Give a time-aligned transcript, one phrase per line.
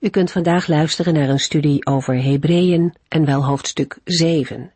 [0.00, 4.72] U kunt vandaag luisteren naar een studie over Hebreeën en wel hoofdstuk 7.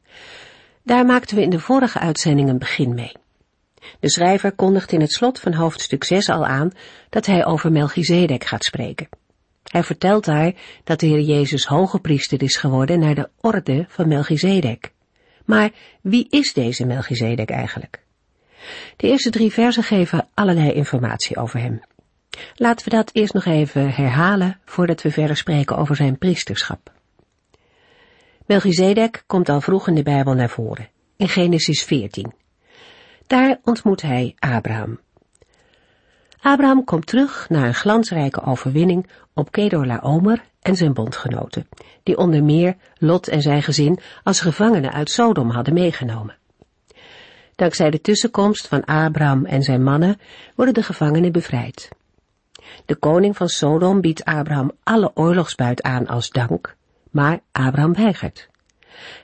[0.82, 3.12] Daar maakten we in de vorige uitzending een begin mee.
[4.00, 6.70] De schrijver kondigt in het slot van hoofdstuk 6 al aan
[7.10, 9.08] dat hij over Melchizedek gaat spreken.
[9.64, 10.52] Hij vertelt daar
[10.84, 14.92] dat de Heer Jezus hoge priester is geworden naar de orde van Melchizedek.
[15.44, 18.02] Maar wie is deze Melchizedek eigenlijk?
[18.96, 21.80] De eerste drie versen geven allerlei informatie over hem.
[22.54, 26.92] Laten we dat eerst nog even herhalen voordat we verder spreken over zijn priesterschap.
[28.46, 32.32] Melchizedek komt al vroeg in de Bijbel naar voren, in Genesis 14.
[33.26, 35.00] Daar ontmoet hij Abraham.
[36.40, 41.68] Abraham komt terug na een glansrijke overwinning op Kedorlaomer en zijn bondgenoten,
[42.02, 46.36] die onder meer Lot en zijn gezin als gevangenen uit Sodom hadden meegenomen.
[47.54, 50.20] Dankzij de tussenkomst van Abraham en zijn mannen
[50.54, 51.88] worden de gevangenen bevrijd.
[52.86, 56.76] De koning van Sodom biedt Abraham alle oorlogsbuit aan als dank,
[57.10, 58.48] maar Abraham weigert.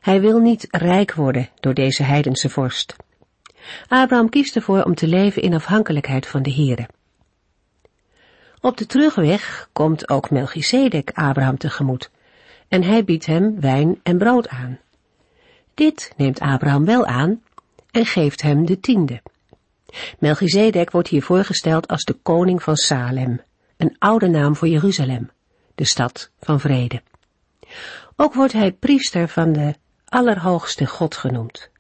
[0.00, 2.96] Hij wil niet rijk worden door deze heidense vorst.
[3.88, 6.88] Abraham kiest ervoor om te leven in afhankelijkheid van de Here.
[8.60, 12.10] Op de terugweg komt ook Melchizedek Abraham tegemoet
[12.68, 14.78] en hij biedt hem wijn en brood aan.
[15.74, 17.42] Dit neemt Abraham wel aan
[17.90, 19.22] en geeft hem de tiende.
[20.18, 23.40] Melchizedek wordt hier voorgesteld als de koning van Salem,
[23.76, 25.30] een oude naam voor Jeruzalem,
[25.74, 27.02] de stad van vrede.
[28.16, 29.74] Ook wordt hij priester van de
[30.04, 31.70] Allerhoogste God genoemd.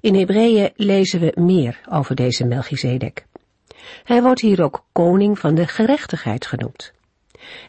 [0.00, 3.26] In Hebreeën lezen we meer over deze Melchizedek.
[4.04, 6.92] Hij wordt hier ook koning van de gerechtigheid genoemd.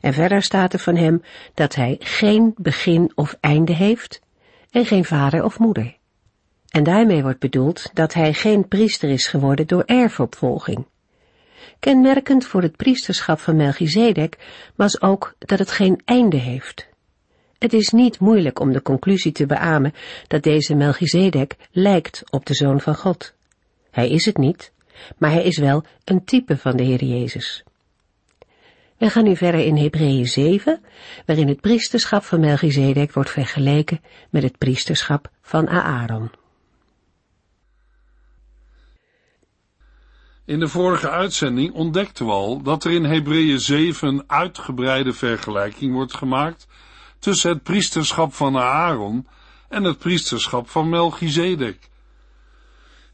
[0.02, 1.22] En verder staat er van hem
[1.54, 4.22] dat hij geen begin of einde heeft
[4.70, 5.98] en geen vader of moeder.
[6.76, 10.86] En daarmee wordt bedoeld dat hij geen priester is geworden door erfopvolging.
[11.80, 14.38] Kenmerkend voor het priesterschap van Melchizedek
[14.76, 16.90] was ook dat het geen einde heeft.
[17.58, 19.94] Het is niet moeilijk om de conclusie te beamen
[20.28, 23.34] dat deze Melchizedek lijkt op de Zoon van God.
[23.92, 24.72] Hij is het niet,
[25.18, 27.64] maar hij is wel een type van de Heer Jezus.
[28.98, 30.82] We gaan nu verder in Hebreeën 7,
[31.26, 36.32] waarin het priesterschap van Melchizedek wordt vergeleken met het priesterschap van Aaron.
[40.46, 45.94] In de vorige uitzending ontdekten we al dat er in Hebreeën 7 een uitgebreide vergelijking
[45.94, 46.68] wordt gemaakt
[47.20, 49.28] tussen het priesterschap van Aaron
[49.70, 51.90] en het priesterschap van Melchizedek.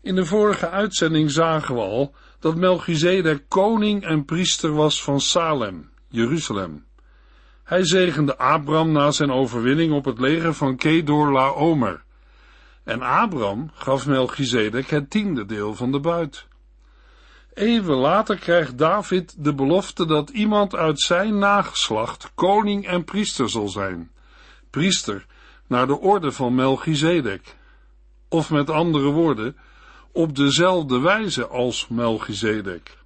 [0.01, 5.89] In de vorige uitzending zagen we al dat Melchizedek koning en priester was van Salem,
[6.07, 6.85] Jeruzalem.
[7.63, 12.03] Hij zegende Abram na zijn overwinning op het leger van Kedor Laomer.
[12.83, 16.49] En Abram gaf Melchizedek het tiende deel van de buit.
[17.53, 23.67] Even later krijgt David de belofte dat iemand uit zijn nageslacht koning en priester zal
[23.67, 24.11] zijn.
[24.69, 25.25] Priester
[25.67, 27.55] naar de orde van Melchizedek.
[28.29, 29.57] Of met andere woorden,
[30.11, 32.97] op dezelfde wijze als Melchizedek.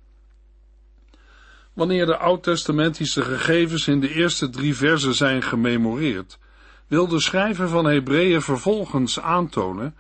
[1.73, 6.37] Wanneer de oud-testamentische gegevens in de eerste drie versen zijn gememoreerd,
[6.87, 9.95] wil de schrijver van Hebreeën vervolgens aantonen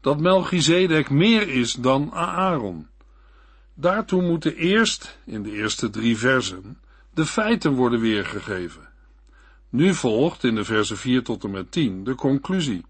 [0.00, 2.87] dat Melchizedek meer is dan Aaron.
[3.80, 6.78] Daartoe moeten eerst, in de eerste drie versen,
[7.14, 8.88] de feiten worden weergegeven.
[9.68, 12.84] Nu volgt in de versen 4 tot en met 10 de conclusie.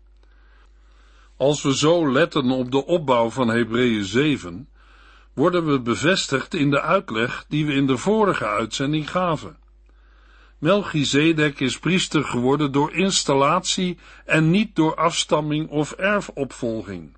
[1.36, 4.68] Als we zo letten op de opbouw van Hebreeën 7,
[5.32, 9.56] worden we bevestigd in de uitleg die we in de vorige uitzending gaven.
[10.58, 17.16] Melchizedek is priester geworden door installatie en niet door afstamming of erfopvolging.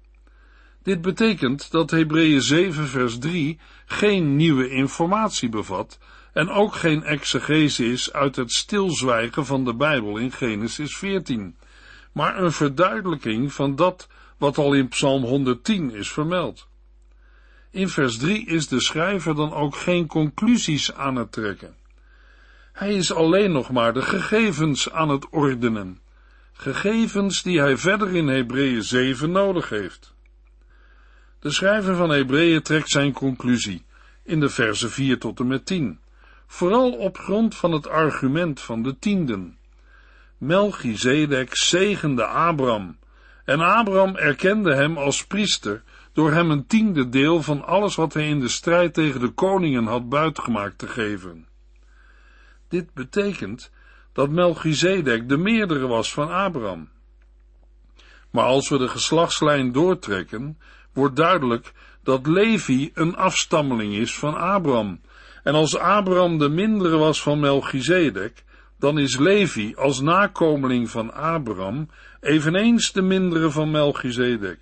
[0.90, 5.98] Dit betekent dat Hebreeën 7 vers 3 geen nieuwe informatie bevat
[6.32, 11.56] en ook geen exegese is uit het stilzwijgen van de Bijbel in Genesis 14,
[12.12, 14.08] maar een verduidelijking van dat
[14.38, 16.68] wat al in Psalm 110 is vermeld.
[17.70, 21.74] In vers 3 is de schrijver dan ook geen conclusies aan het trekken.
[22.72, 26.00] Hij is alleen nog maar de gegevens aan het ordenen,
[26.52, 30.18] gegevens die hij verder in Hebreeën 7 nodig heeft.
[31.40, 33.84] De schrijver van Hebreeën trekt zijn conclusie
[34.22, 36.00] in de versen 4 tot en met 10,
[36.46, 39.58] vooral op grond van het argument van de tienden.
[40.38, 42.98] Melchizedek zegende Abraham
[43.44, 45.82] en Abraham erkende hem als priester
[46.12, 49.84] door hem een tiende deel van alles wat hij in de strijd tegen de koningen
[49.84, 51.46] had buitgemaakt te geven.
[52.68, 53.70] Dit betekent
[54.12, 56.88] dat Melchizedek de meerdere was van Abraham.
[58.30, 60.58] Maar als we de geslachtslijn doortrekken,
[60.92, 61.72] wordt duidelijk
[62.02, 65.00] dat Levi een afstammeling is van Abraham.
[65.42, 68.44] En als Abraham de mindere was van Melchizedek,
[68.78, 71.88] dan is Levi als nakomeling van Abraham
[72.20, 74.58] eveneens de mindere van Melchizedek.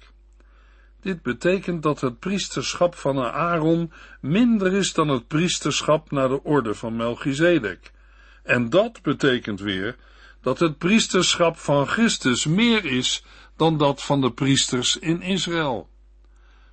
[1.00, 6.74] Dit betekent dat het priesterschap van Aaron minder is dan het priesterschap naar de orde
[6.74, 7.92] van Melchizedek.
[8.42, 9.96] En dat betekent weer
[10.40, 13.24] dat het priesterschap van Christus meer is
[13.56, 15.88] dan dat van de priesters in Israël.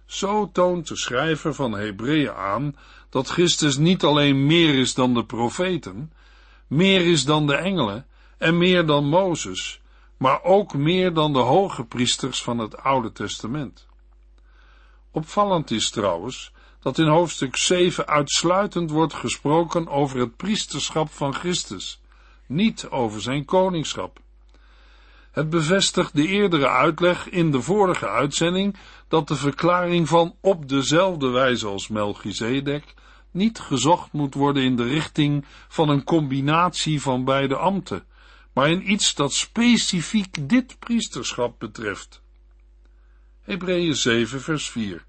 [0.06, 2.76] Zo toont de schrijver van Hebreeën aan
[3.10, 6.14] dat Christus niet alleen meer is dan de profeten,
[6.68, 8.06] meer is dan de engelen
[8.38, 9.82] en meer dan Mozes,
[10.18, 13.88] maar ook meer dan de hoge priesters van het Oude Testament.
[15.12, 22.02] Opvallend is trouwens dat in hoofdstuk 7 uitsluitend wordt gesproken over het priesterschap van Christus,
[22.46, 24.20] niet over zijn koningschap.
[25.36, 28.78] Het bevestigt de eerdere uitleg in de vorige uitzending
[29.08, 32.94] dat de verklaring van op dezelfde wijze als Melchizedek
[33.32, 38.06] niet gezocht moet worden in de richting van een combinatie van beide ambten,
[38.54, 42.22] maar in iets dat specifiek dit priesterschap betreft.
[43.42, 45.06] Hebreeën 7 vers 4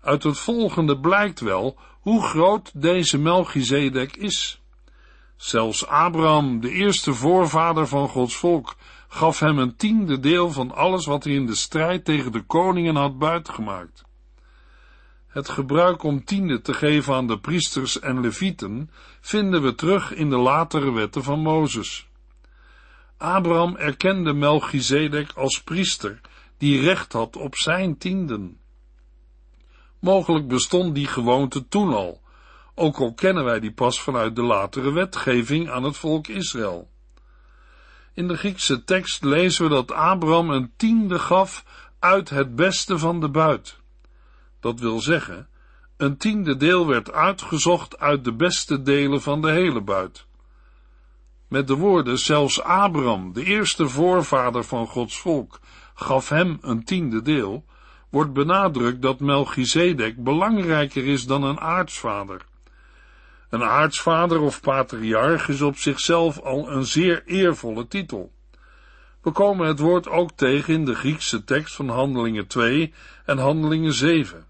[0.00, 4.60] Uit het volgende blijkt wel hoe groot deze Melchizedek is.
[5.36, 8.76] Zelfs Abraham, de eerste voorvader van Gods volk,
[9.12, 12.96] gaf hem een tiende deel van alles wat hij in de strijd tegen de koningen
[12.96, 14.04] had buitgemaakt.
[15.26, 18.90] Het gebruik om tiende te geven aan de priesters en levieten
[19.20, 22.08] vinden we terug in de latere wetten van Mozes.
[23.16, 26.20] Abraham erkende Melchizedek als priester
[26.58, 28.58] die recht had op zijn tienden.
[30.00, 32.20] Mogelijk bestond die gewoonte toen al,
[32.74, 36.89] ook al kennen wij die pas vanuit de latere wetgeving aan het volk Israël.
[38.14, 41.64] In de Griekse tekst lezen we dat Abraham een tiende gaf
[41.98, 43.78] uit het beste van de buit.
[44.60, 45.48] Dat wil zeggen,
[45.96, 50.26] een tiende deel werd uitgezocht uit de beste delen van de hele buit.
[51.48, 55.60] Met de woorden, zelfs Abraham, de eerste voorvader van Gods volk,
[55.94, 57.64] gaf hem een tiende deel,
[58.10, 62.44] wordt benadrukt dat Melchizedek belangrijker is dan een aartsvader.
[63.50, 68.32] Een aartsvader of patriarch is op zichzelf al een zeer eervolle titel.
[69.22, 72.92] We komen het woord ook tegen in de Griekse tekst van Handelingen 2
[73.24, 74.46] en Handelingen 7.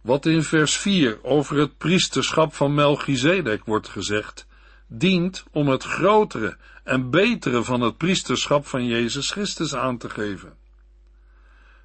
[0.00, 4.46] Wat in vers 4 over het priesterschap van Melchizedek wordt gezegd,
[4.86, 10.56] dient om het grotere en betere van het priesterschap van Jezus Christus aan te geven.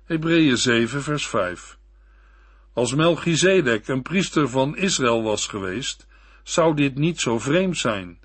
[0.03, 1.79] Hebreeën 7 vers 5
[2.73, 6.07] Als Melchizedek een priester van Israël was geweest,
[6.43, 8.19] zou dit niet zo vreemd zijn,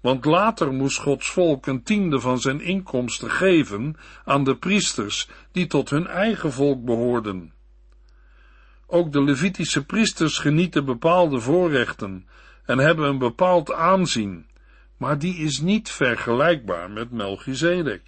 [0.00, 5.66] want later moest Gods volk een tiende van zijn inkomsten geven aan de priesters die
[5.66, 7.52] tot hun eigen volk behoorden.
[8.86, 12.26] Ook de Levitische priesters genieten bepaalde voorrechten
[12.64, 14.46] en hebben een bepaald aanzien,
[14.96, 18.02] maar die is niet vergelijkbaar met Melchizedek.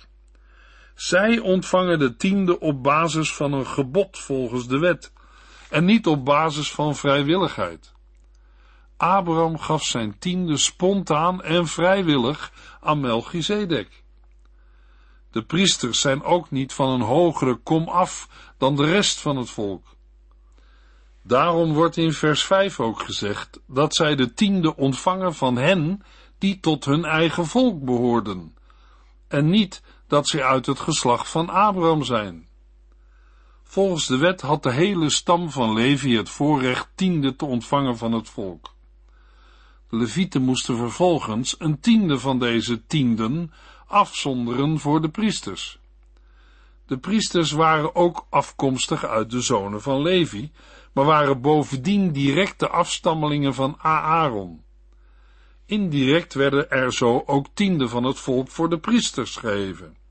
[0.95, 5.13] Zij ontvangen de tiende op basis van een gebod volgens de wet
[5.75, 7.93] en niet op basis van vrijwilligheid.
[8.97, 14.03] Abraham gaf zijn tiende spontaan en vrijwillig aan Melchizedek.
[15.31, 18.29] De priesters zijn ook niet van een hogere kom af
[18.59, 19.87] dan de rest van het volk.
[21.23, 26.03] Daarom wordt in vers 5 ook gezegd dat zij de tiende ontvangen van hen
[26.39, 28.57] die tot hun eigen volk behoorden,
[29.29, 32.53] en niet dat zij uit het geslacht van Abraham zijn.
[33.75, 38.13] Volgens de wet had de hele stam van Levi het voorrecht tiende te ontvangen van
[38.13, 38.75] het volk.
[39.89, 43.53] De Levieten moesten vervolgens een tiende van deze tienden
[43.87, 45.79] afzonderen voor de priesters.
[46.87, 50.53] De priesters waren ook afkomstig uit de zonen van Levi,
[50.93, 54.63] maar waren bovendien directe afstammelingen van Aaron.
[55.67, 60.04] Indirect werden er zo ook tienden van het volk voor de priesters gegeven.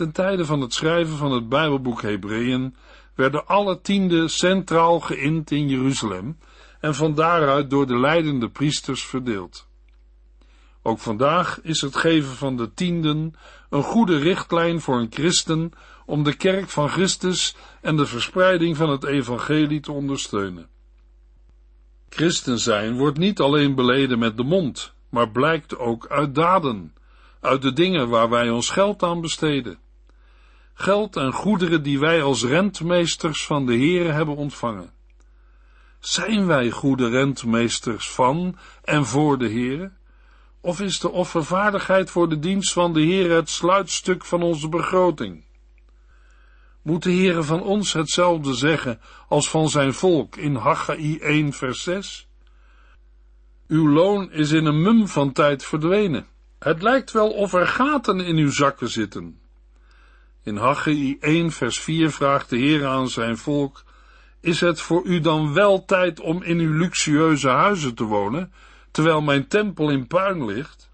[0.00, 2.74] Ten tijde van het schrijven van het Bijbelboek Hebreeën
[3.14, 6.38] werden alle tienden centraal geïnd in Jeruzalem
[6.80, 9.68] en van daaruit door de leidende priesters verdeeld.
[10.82, 13.34] Ook vandaag is het geven van de tienden
[13.70, 15.72] een goede richtlijn voor een christen
[16.06, 20.68] om de kerk van Christus en de verspreiding van het evangelie te ondersteunen.
[22.08, 26.94] Christen zijn wordt niet alleen beleden met de mond, maar blijkt ook uit daden.
[27.40, 29.78] uit de dingen waar wij ons geld aan besteden.
[30.80, 34.92] Geld en goederen die wij als rentmeesters van de Heere hebben ontvangen.
[35.98, 39.92] Zijn wij goede rentmeesters van en voor de Heere?
[40.60, 45.44] Of is de offervaardigheid voor de dienst van de Heere het sluitstuk van onze begroting?
[46.82, 51.82] Moet de Heere van ons hetzelfde zeggen als van zijn volk in Haggai 1 vers
[51.82, 52.28] 6?
[53.68, 56.26] Uw loon is in een mum van tijd verdwenen.
[56.58, 59.39] Het lijkt wel of er gaten in uw zakken zitten.
[60.42, 63.84] In Haggai 1 vers 4 vraagt de Heer aan zijn volk,
[64.40, 68.52] is het voor u dan wel tijd om in uw luxueuze huizen te wonen,
[68.90, 70.90] terwijl mijn tempel in puin ligt?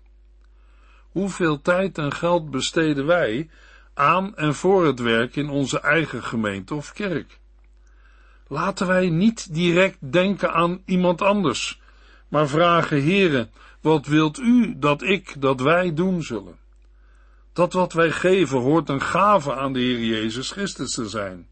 [1.10, 3.50] Hoeveel tijd en geld besteden wij
[3.94, 7.38] aan en voor het werk in onze eigen gemeente of kerk?
[8.48, 11.80] Laten wij niet direct denken aan iemand anders,
[12.28, 13.50] maar vragen, heren,
[13.80, 16.65] wat wilt u dat ik, dat wij doen zullen?
[17.56, 21.48] Dat wat wij geven hoort een gave aan de Heer Jezus Christus te zijn.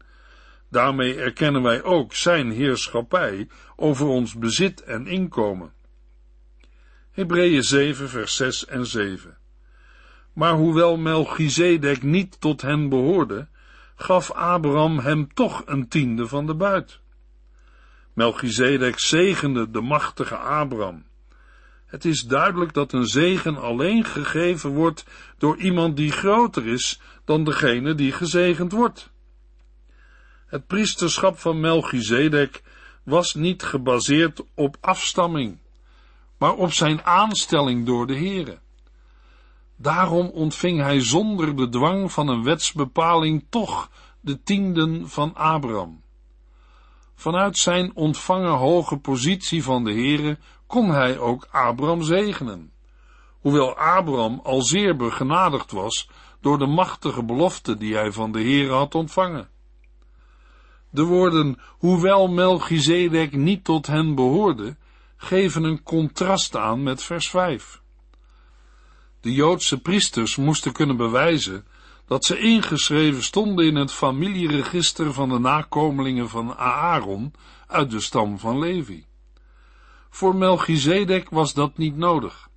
[0.69, 5.73] Daarmee erkennen wij ook zijn heerschappij over ons bezit en inkomen.
[7.11, 9.37] Hebreeën 7 vers 6 en 7
[10.33, 13.47] Maar hoewel Melchizedek niet tot hen behoorde,
[13.95, 16.99] gaf Abraham hem toch een tiende van de buit.
[18.13, 21.04] Melchizedek zegende de machtige Abraham.
[21.95, 25.05] Het is duidelijk dat een zegen alleen gegeven wordt
[25.37, 29.09] door iemand die groter is dan degene die gezegend wordt.
[30.45, 32.63] Het priesterschap van Melchizedek
[33.03, 35.57] was niet gebaseerd op afstamming,
[36.37, 38.59] maar op zijn aanstelling door de Heere.
[39.75, 43.89] Daarom ontving hij zonder de dwang van een wetsbepaling toch
[44.21, 46.03] de tienden van Abraham.
[47.15, 50.37] Vanuit zijn ontvangen hoge positie van de Heere
[50.67, 52.71] kon hij ook Abraham zegenen.
[53.39, 56.09] Hoewel Abraham al zeer begenadigd was
[56.41, 59.49] door de machtige belofte die hij van de Heere had ontvangen.
[60.89, 64.75] De woorden, hoewel Melchizedek niet tot hen behoorde,
[65.17, 67.81] geven een contrast aan met vers 5.
[69.21, 71.65] De Joodse priesters moesten kunnen bewijzen
[72.07, 77.33] dat ze ingeschreven stonden in het familieregister van de nakomelingen van Aaron
[77.67, 79.05] uit de stam van Levi.
[80.15, 82.49] Voor Melchizedek was dat niet nodig.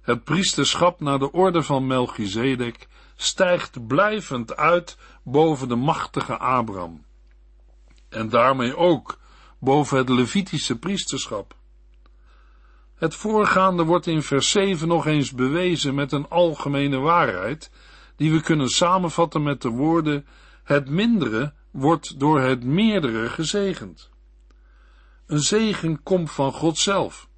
[0.00, 7.04] Het priesterschap naar de orde van Melchizedek stijgt blijvend uit boven de machtige Abraham.
[8.08, 9.18] En daarmee ook
[9.58, 11.54] boven het Levitische priesterschap.
[12.94, 17.70] Het voorgaande wordt in vers 7 nog eens bewezen met een algemene waarheid
[18.16, 20.26] die we kunnen samenvatten met de woorden:
[20.64, 24.10] het mindere wordt door het meerdere gezegend.
[25.26, 27.28] Een zegen komt van God zelf,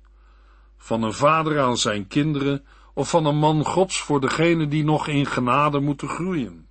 [0.76, 2.64] van een vader aan zijn kinderen
[2.94, 6.68] of van een man Gods voor degene die nog in genade moeten groeien.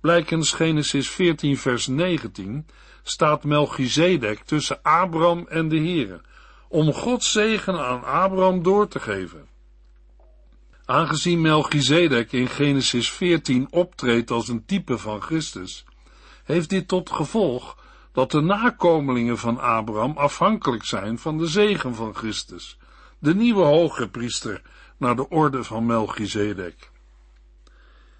[0.00, 2.66] Blijkens Genesis 14 vers 19
[3.02, 6.20] staat Melchizedek tussen Abraham en de Here,
[6.68, 9.48] om Gods zegen aan Abraham door te geven.
[10.84, 15.84] Aangezien Melchizedek in Genesis 14 optreedt als een type van Christus,
[16.44, 17.76] heeft dit tot gevolg
[18.14, 22.78] dat de nakomelingen van Abraham afhankelijk zijn van de zegen van Christus,
[23.18, 24.62] de nieuwe hoge priester
[24.96, 26.90] naar de orde van Melchizedek.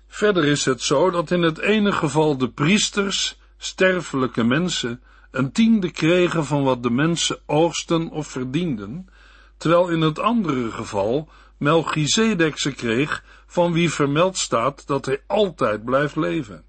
[0.07, 5.91] Verder is het zo dat in het ene geval de priesters, sterfelijke mensen, een tiende
[5.91, 9.09] kregen van wat de mensen oogsten of verdienden,
[9.57, 15.85] terwijl in het andere geval Melchizedek ze kreeg van wie vermeld staat dat hij altijd
[15.85, 16.65] blijft leven.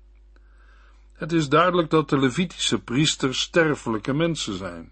[1.16, 4.92] Het is duidelijk dat de Levitische priesters sterfelijke mensen zijn.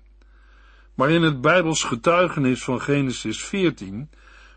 [0.94, 4.10] Maar in het Bijbels getuigenis van Genesis 14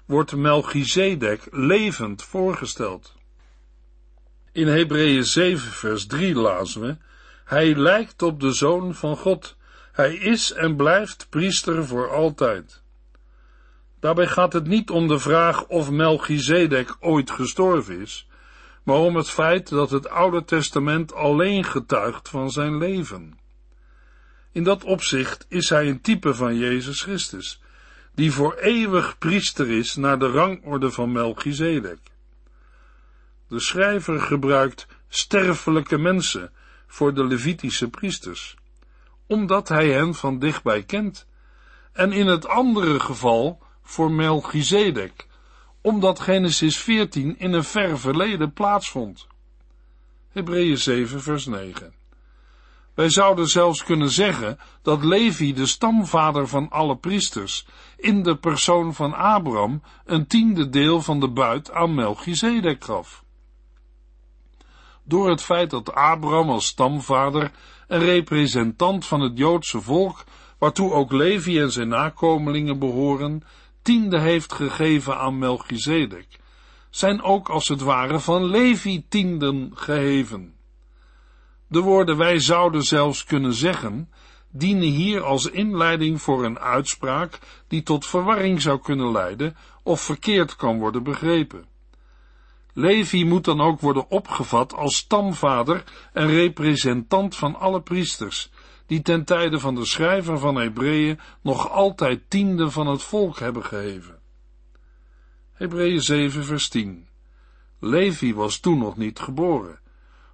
[0.05, 3.15] wordt Melchizedek levend voorgesteld.
[4.53, 6.97] In Hebreeën 7 vers 3 lazen we,
[7.45, 9.57] Hij lijkt op de Zoon van God.
[9.93, 12.83] Hij is en blijft priester voor altijd.
[14.01, 18.29] Daarbij gaat het niet om de vraag of Melchizedek ooit gestorven is,
[18.87, 23.39] maar om het feit dat het Oude Testament alleen getuigt van zijn leven.
[24.53, 27.61] In dat opzicht is hij een type van Jezus Christus,
[28.15, 31.99] die voor eeuwig priester is naar de rangorde van Melchizedek.
[33.49, 36.53] De schrijver gebruikt sterfelijke mensen
[36.87, 38.57] voor de Levitische priesters,
[39.27, 41.27] omdat hij hen van dichtbij kent,
[41.93, 45.27] en in het andere geval voor Melchizedek,
[45.87, 49.27] omdat Genesis 14 in een ver verleden plaatsvond.
[50.29, 51.95] Hebreeën 7 vers 9.
[52.95, 57.67] Wij zouden zelfs kunnen zeggen dat Levi, de stamvader van alle priesters,
[57.97, 63.25] in de persoon van Abraham een tiende deel van de buit aan Melchizedek gaf.
[65.05, 67.51] Door het feit dat Abraham als stamvader
[67.89, 70.25] een representant van het Joodse volk,
[70.59, 73.43] waartoe ook Levi en zijn nakomelingen behoren,
[73.87, 76.27] tiende heeft gegeven aan Melchizedek,
[76.91, 80.55] zijn ook als het ware van Levi tienden geheven.
[81.69, 84.11] De woorden wij zouden zelfs kunnen zeggen,
[84.51, 87.39] dienen hier als inleiding voor een uitspraak
[87.69, 91.65] die tot verwarring zou kunnen leiden of verkeerd kan worden begrepen.
[92.73, 98.51] Levi moet dan ook worden opgevat als stamvader en representant van alle priesters,
[98.87, 103.65] die ten tijde van de schrijver van Hebreeën nog altijd tienden van het volk hebben
[103.65, 104.19] geheven.
[105.53, 107.09] Hebreeën 7 vers 10
[107.79, 109.79] Levi was toen nog niet geboren,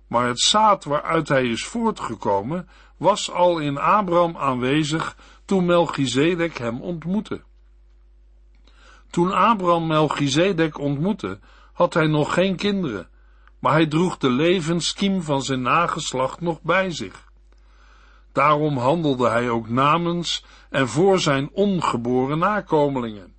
[0.07, 6.81] maar het zaad waaruit hij is voortgekomen was al in Abraham aanwezig toen Melchizedek hem
[6.81, 7.43] ontmoette.
[9.11, 11.39] Toen Abraham Melchizedek ontmoette,
[11.73, 13.09] had hij nog geen kinderen,
[13.59, 17.32] maar hij droeg de levenskiem van zijn nageslacht nog bij zich.
[18.33, 23.35] Daarom handelde hij ook namens en voor zijn ongeboren nakomelingen.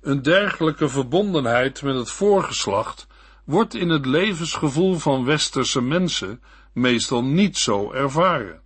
[0.00, 3.06] Een dergelijke verbondenheid met het voorgeslacht
[3.44, 6.42] wordt in het levensgevoel van westerse mensen
[6.72, 8.60] meestal niet zo ervaren.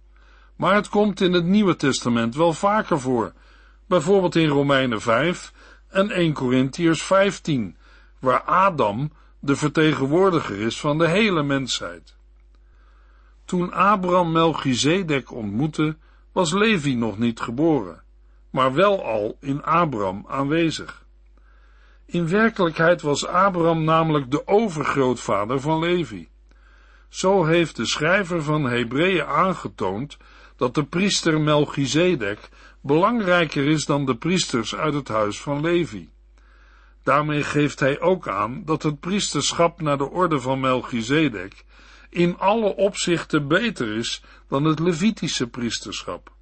[0.57, 3.33] Maar het komt in het Nieuwe Testament wel vaker voor,
[3.87, 5.53] bijvoorbeeld in Romeinen 5
[5.89, 7.77] en 1 Corinthiërs 15,
[8.21, 12.18] waar Adam de vertegenwoordiger is van de hele mensheid.
[13.49, 15.97] Toen Abraham Melchizedek ontmoette,
[16.33, 18.03] was Levi nog niet geboren,
[18.51, 21.07] maar wel al in Abraham aanwezig.
[22.07, 26.29] In werkelijkheid was Abraham namelijk de overgrootvader van Levi.
[27.09, 30.17] Zo heeft de schrijver van Hebreeën aangetoond
[30.57, 32.49] dat de priester Melchizedek
[32.81, 36.09] belangrijker is dan de priesters uit het huis van Levi.
[37.03, 41.65] Daarmee geeft hij ook aan dat het priesterschap naar de orde van Melchizedek
[42.09, 46.33] in alle opzichten beter is dan het Levitische priesterschap.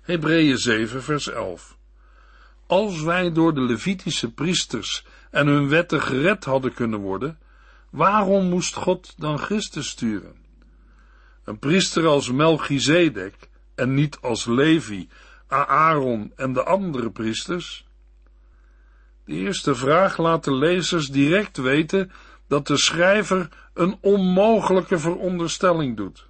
[0.00, 1.76] Hebreeën 7 vers 11
[2.66, 7.38] Als wij door de Levitische priesters en hun wetten gered hadden kunnen worden,
[7.90, 10.34] waarom moest God dan Christus sturen?
[11.44, 13.34] Een priester als Melchizedek
[13.74, 15.08] en niet als Levi,
[15.48, 17.86] Aaron en de andere priesters?
[19.24, 22.12] De eerste vraag laat de lezers direct weten
[22.48, 23.48] dat de schrijver
[23.80, 26.28] een onmogelijke veronderstelling doet.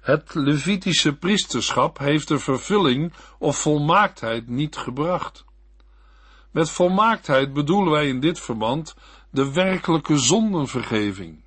[0.00, 5.44] Het Levitische priesterschap heeft de vervulling of volmaaktheid niet gebracht.
[6.50, 8.94] Met volmaaktheid bedoelen wij in dit verband
[9.30, 11.44] de werkelijke zondenvergeving,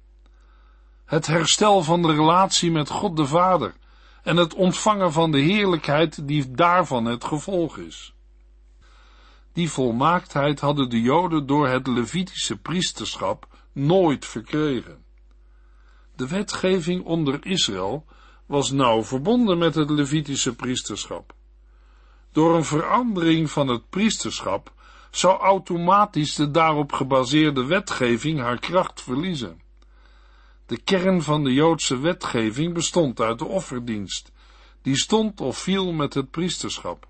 [1.06, 3.74] het herstel van de relatie met God de Vader
[4.24, 8.14] en het ontvangen van de heerlijkheid die daarvan het gevolg is.
[9.54, 15.04] Die volmaaktheid hadden de Joden door het Levitische priesterschap nooit verkregen.
[16.16, 18.06] De wetgeving onder Israël
[18.46, 21.34] was nauw verbonden met het Levitische priesterschap.
[22.32, 24.74] Door een verandering van het priesterschap
[25.12, 29.62] zou automatisch de daarop gebaseerde wetgeving haar kracht verliezen.
[30.66, 34.32] De kern van de Joodse wetgeving bestond uit de offerdienst,
[34.82, 37.08] die stond of viel met het priesterschap.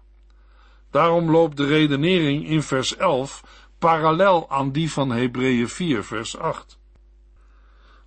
[0.92, 3.44] Daarom loopt de redenering in vers 11
[3.82, 6.80] parallel aan die van Hebreeën 4 vers 8.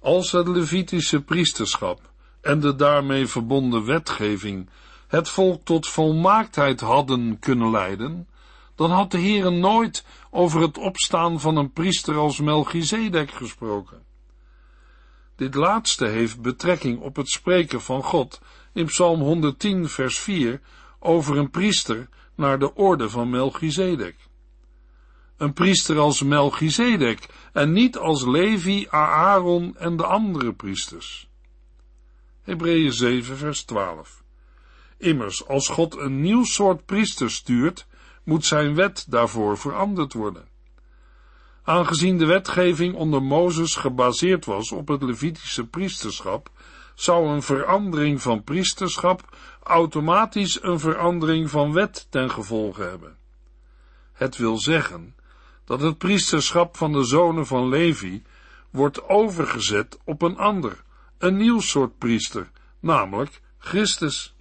[0.01, 2.01] Als het Levitische priesterschap
[2.41, 4.69] en de daarmee verbonden wetgeving
[5.09, 8.29] het volk tot volmaaktheid hadden kunnen leiden,
[8.75, 14.03] dan had de Heere nooit over het opstaan van een priester als Melchizedek gesproken.
[15.37, 18.41] Dit laatste heeft betrekking op het spreken van God
[18.73, 20.61] in Psalm 110 vers 4
[20.99, 24.17] over een priester naar de orde van Melchizedek.
[25.37, 31.29] Een priester als Melchizedek en niet als Levi, Aaron en de andere priesters.
[32.43, 34.23] Hebreeën 7 vers 12
[34.99, 37.87] Immers, als God een nieuw soort priester stuurt,
[38.25, 40.49] moet zijn wet daarvoor veranderd worden.
[41.63, 46.51] Aangezien de wetgeving onder Mozes gebaseerd was op het Levitische priesterschap,
[46.95, 53.17] zou een verandering van priesterschap automatisch een verandering van wet ten gevolge hebben.
[54.13, 55.15] Het wil zeggen
[55.65, 58.23] dat het priesterschap van de zonen van Levi
[58.71, 60.83] wordt overgezet op een ander,
[61.19, 62.51] een nieuw soort priester,
[62.81, 64.35] namelijk Christus.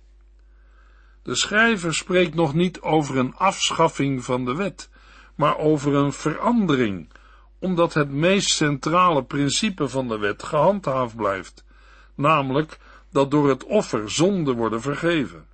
[1.23, 4.89] De schrijver spreekt nog niet over een afschaffing van de wet,
[5.35, 7.09] maar over een verandering,
[7.59, 11.63] omdat het meest centrale principe van de wet gehandhaafd blijft,
[12.15, 12.79] namelijk
[13.11, 15.47] dat door het offer zonden worden vergeven.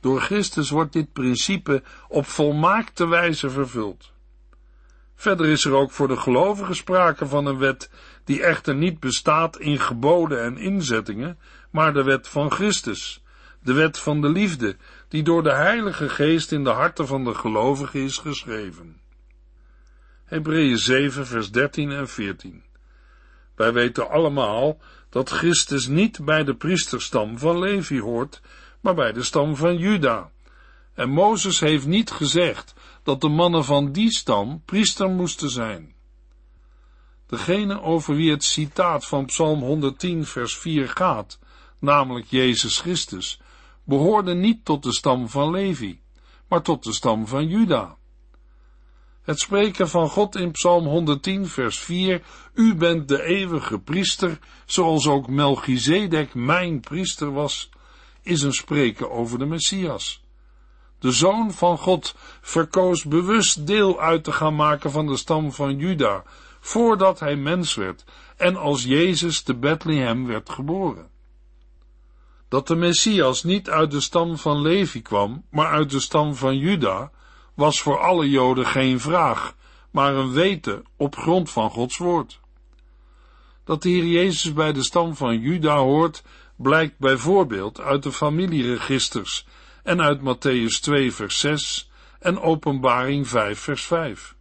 [0.00, 4.12] Door Christus wordt dit principe op volmaakte wijze vervuld.
[5.18, 7.90] Verder is er ook voor de gelovigen sprake van een wet
[8.24, 11.38] die echter niet bestaat in geboden en inzettingen,
[11.70, 13.22] maar de wet van Christus,
[13.62, 14.76] de wet van de liefde,
[15.08, 19.00] die door de Heilige Geest in de harten van de gelovigen is geschreven.
[20.24, 22.64] Hebreeën 7 vers 13 en 14
[23.54, 28.40] Wij weten allemaal dat Christus niet bij de priesterstam van Levi hoort,
[28.80, 30.30] maar bij de stam van Juda.
[30.98, 35.94] En Mozes heeft niet gezegd dat de mannen van die stam priester moesten zijn.
[37.26, 41.38] Degene over wie het citaat van Psalm 110 vers 4 gaat,
[41.78, 43.40] namelijk Jezus Christus,
[43.84, 46.00] behoorde niet tot de stam van Levi,
[46.48, 47.96] maar tot de stam van Juda.
[49.22, 52.22] Het spreken van God in Psalm 110 vers 4,
[52.54, 57.70] U bent de eeuwige priester, zoals ook Melchizedek mijn priester was,
[58.22, 60.26] is een spreken over de Messias.
[60.98, 65.76] De Zoon van God verkoos bewust deel uit te gaan maken van de stam van
[65.76, 66.22] Juda,
[66.60, 68.04] voordat hij mens werd
[68.36, 71.08] en als Jezus te Bethlehem werd geboren.
[72.48, 76.58] Dat de Messias niet uit de stam van Levi kwam, maar uit de stam van
[76.58, 77.10] Juda,
[77.54, 79.54] was voor alle Joden geen vraag,
[79.90, 82.40] maar een weten op grond van Gods woord.
[83.64, 86.22] Dat de Heer Jezus bij de stam van Juda hoort,
[86.56, 89.46] blijkt bijvoorbeeld uit de familieregisters
[89.88, 94.34] en uit Matthäus 2 vers 6 en Openbaring 5 vers 5.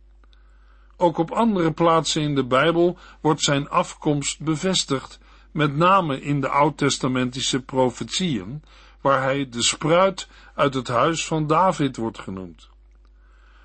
[0.97, 5.19] Ook op andere plaatsen in de Bijbel wordt zijn afkomst bevestigd,
[5.51, 8.63] met name in de oud-testamentische profetieën,
[9.01, 12.69] waar hij de spruit uit het huis van David wordt genoemd.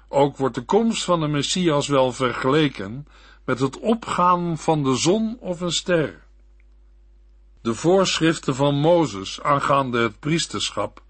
[0.09, 3.07] Ook wordt de komst van de Messias wel vergeleken
[3.45, 6.23] met het opgaan van de zon of een ster.
[7.63, 11.02] De voorschriften van Mozes aangaande het priesterschap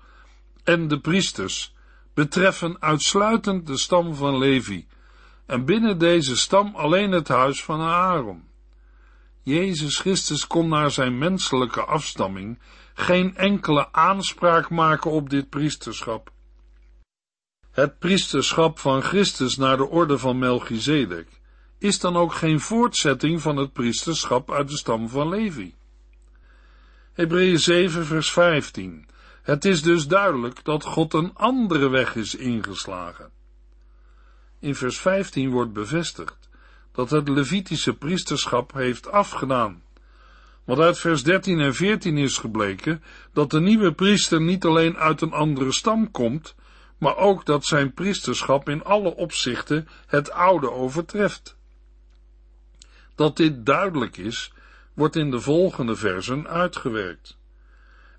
[0.65, 1.75] en de priesters
[2.15, 4.87] betreffen uitsluitend de stam van Levi
[5.47, 8.51] en binnen deze stam alleen het huis van Aaron.
[9.43, 12.59] Jezus Christus kon naar zijn menselijke afstamming
[12.95, 16.33] geen enkele aanspraak maken op dit priesterschap.
[17.71, 21.29] Het priesterschap van Christus naar de orde van Melchizedek
[21.79, 25.75] is dan ook geen voortzetting van het priesterschap uit de stam van Levi.
[27.13, 29.07] Hebreeën 7 vers 15
[29.43, 33.31] het is dus duidelijk dat God een andere weg is ingeslagen.
[34.59, 36.49] In vers 15 wordt bevestigd
[36.93, 39.83] dat het Levitische priesterschap heeft afgedaan.
[40.65, 43.03] Want uit vers 13 en 14 is gebleken
[43.33, 46.55] dat de nieuwe priester niet alleen uit een andere stam komt,
[46.99, 51.57] maar ook dat zijn priesterschap in alle opzichten het oude overtreft.
[53.15, 54.53] Dat dit duidelijk is,
[54.95, 57.41] wordt in de volgende versen uitgewerkt.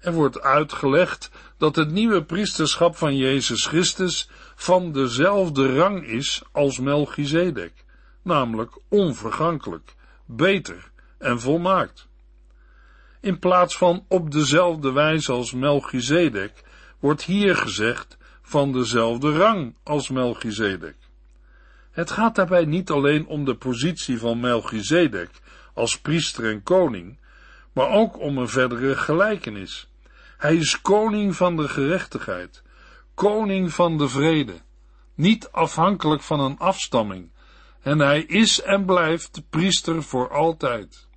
[0.03, 6.79] Er wordt uitgelegd dat het nieuwe priesterschap van Jezus Christus van dezelfde rang is als
[6.79, 7.73] Melchizedek,
[8.21, 12.07] namelijk onvergankelijk, beter en volmaakt.
[13.21, 16.63] In plaats van op dezelfde wijze als Melchizedek
[16.99, 20.95] wordt hier gezegd van dezelfde rang als Melchizedek.
[21.91, 25.29] Het gaat daarbij niet alleen om de positie van Melchizedek
[25.73, 27.17] als priester en koning,
[27.73, 29.87] maar ook om een verdere gelijkenis.
[30.43, 32.63] Hij is koning van de gerechtigheid,
[33.13, 34.53] koning van de vrede,
[35.15, 37.31] niet afhankelijk van een afstamming,
[37.81, 41.07] en hij is en blijft priester voor altijd.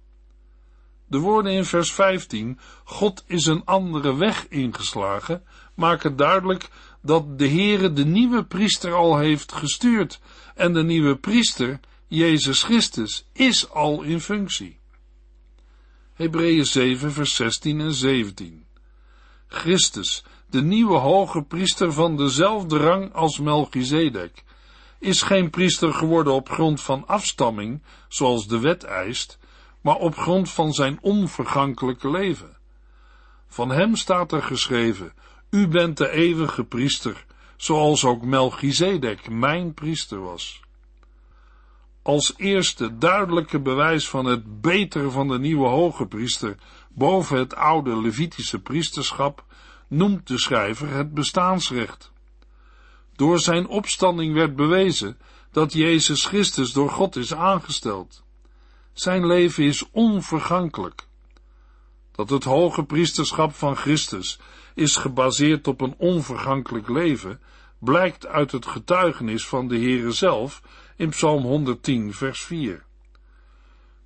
[1.07, 6.69] De woorden in vers 15, God is een andere weg ingeslagen, maken duidelijk
[7.03, 10.21] dat de Heere de nieuwe priester al heeft gestuurd,
[10.55, 14.81] en de nieuwe priester, Jezus Christus, is al in functie.
[16.15, 18.66] Hebreeën 7 vers 16 en 17
[19.49, 24.45] Christus, de nieuwe hoge priester van dezelfde rang als Melchizedek,
[24.99, 29.39] is geen priester geworden op grond van afstamming, zoals de wet eist,
[29.81, 32.57] maar op grond van zijn onvergankelijke leven.
[33.49, 35.13] Van hem staat er geschreven,
[35.51, 37.25] u bent de eeuwige priester,
[37.57, 40.61] zoals ook Melchizedek mijn priester was.
[42.03, 46.57] Als eerste duidelijke bewijs van het betere van de nieuwe hoge priester
[46.97, 49.45] boven het oude Levitische priesterschap
[49.89, 52.13] noemt de schrijver het bestaansrecht.
[53.17, 55.19] Door zijn opstanding werd bewezen
[55.51, 58.25] dat Jezus Christus door God is aangesteld.
[58.93, 61.07] Zijn leven is onvergankelijk.
[62.13, 64.39] Dat het hoge priesterschap van Christus
[64.75, 67.41] is gebaseerd op een onvergankelijk leven,
[67.79, 70.63] blijkt uit het getuigenis van de Heere zelf
[70.97, 72.86] in Psalm 110, vers 4.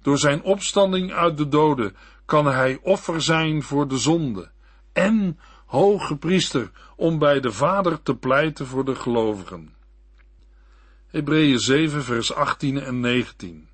[0.02, 4.50] Door zijn opstanding uit de doden kan hij offer zijn voor de zonde
[4.92, 9.74] en hoge priester om bij de Vader te pleiten voor de gelovigen.
[11.06, 13.68] Hebreeën 7 vers 18 en 19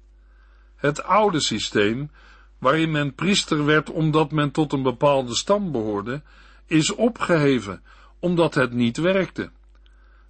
[0.77, 2.11] Het oude systeem,
[2.59, 6.23] waarin men priester werd omdat men tot een bepaalde stam behoorde,
[6.67, 7.83] is opgeheven
[8.19, 9.51] omdat het niet werkte.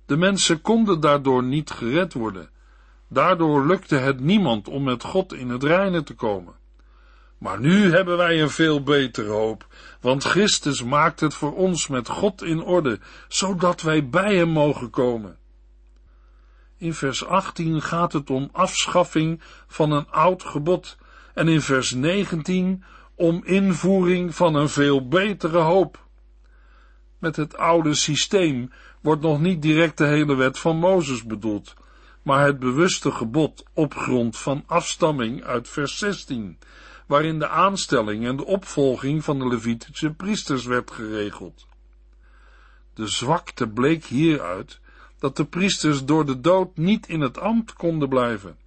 [0.06, 2.50] De mensen konden daardoor niet gered worden.
[3.08, 6.54] Daardoor lukte het niemand om met God in het reine te komen.
[7.38, 9.66] Maar nu hebben wij een veel betere hoop,
[10.00, 14.90] want Christus maakt het voor ons met God in orde, zodat wij bij hem mogen
[14.90, 15.36] komen.
[16.78, 20.96] In vers 18 gaat het om afschaffing van een oud gebod
[21.34, 26.04] en in vers 19 om invoering van een veel betere hoop.
[27.18, 31.74] Met het oude systeem wordt nog niet direct de hele wet van Mozes bedoeld,
[32.26, 36.58] maar het bewuste gebod op grond van afstamming uit vers 16,
[37.06, 41.66] waarin de aanstelling en de opvolging van de Levitische priesters werd geregeld.
[42.94, 44.80] De zwakte bleek hieruit
[45.18, 48.58] dat de priesters door de dood niet in het ambt konden blijven,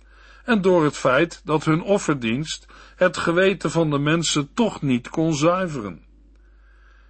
[0.45, 5.33] en door het feit dat hun offerdienst het geweten van de mensen toch niet kon
[5.33, 6.05] zuiveren.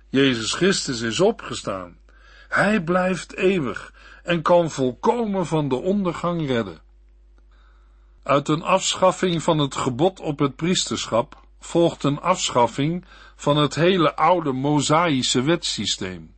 [0.08, 1.98] Jezus Christus is opgestaan.
[2.48, 3.94] Hij blijft eeuwig
[4.30, 6.82] en kan volkomen van de ondergang redden.
[8.24, 14.16] Uit een afschaffing van het gebod op het priesterschap volgt een afschaffing van het hele
[14.16, 16.34] oude Mosaïsche wetsysteem.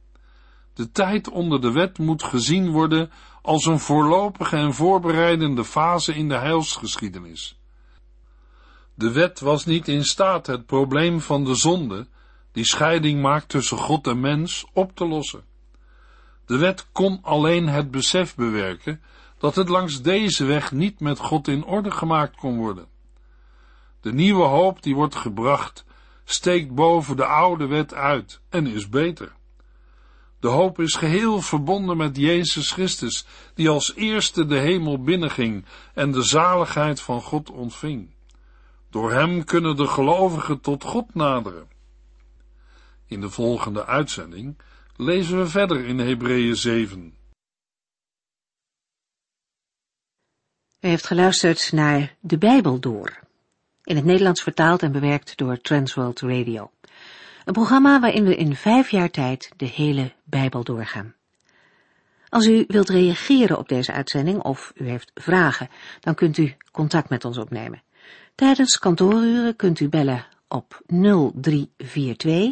[0.73, 6.29] De tijd onder de wet moet gezien worden als een voorlopige en voorbereidende fase in
[6.29, 7.59] de heilsgeschiedenis.
[8.93, 12.07] De wet was niet in staat het probleem van de zonde,
[12.51, 15.50] die scheiding maakt tussen God en mens, op te lossen.
[16.51, 19.01] De wet kon alleen het besef bewerken
[19.37, 22.87] dat het langs deze weg niet met God in orde gemaakt kon worden.
[24.01, 25.85] De nieuwe hoop die wordt gebracht,
[26.23, 29.31] steekt boven de oude wet uit en is beter.
[30.39, 36.11] De hoop is geheel verbonden met Jezus Christus, die als eerste de hemel binnenging en
[36.11, 38.09] de zaligheid van God ontving.
[38.89, 41.67] Door hem kunnen de gelovigen tot God naderen.
[43.05, 44.57] In de volgende uitzending
[44.95, 47.13] lezen we verder in Hebreeën 7.
[50.79, 53.19] U heeft geluisterd naar De Bijbel Door,
[53.83, 56.71] in het Nederlands vertaald en bewerkt door Transworld Radio.
[57.45, 61.15] Een programma waarin we in vijf jaar tijd de hele Bijbel doorgaan.
[62.29, 67.09] Als u wilt reageren op deze uitzending of u heeft vragen, dan kunt u contact
[67.09, 67.83] met ons opnemen.
[68.35, 72.51] Tijdens kantooruren kunt u bellen op 0342